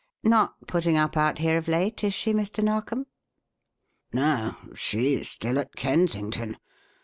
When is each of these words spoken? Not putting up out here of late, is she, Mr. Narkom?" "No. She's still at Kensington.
Not 0.23 0.55
putting 0.65 0.97
up 0.97 1.15
out 1.15 1.37
here 1.37 1.59
of 1.59 1.67
late, 1.67 2.03
is 2.03 2.15
she, 2.15 2.33
Mr. 2.33 2.63
Narkom?" 2.63 3.05
"No. 4.11 4.55
She's 4.73 5.29
still 5.29 5.59
at 5.59 5.75
Kensington. 5.75 6.57